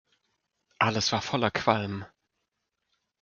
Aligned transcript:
Alles 0.79 1.11
war 1.11 1.21
voller 1.21 1.51
Qualm. 1.51 2.07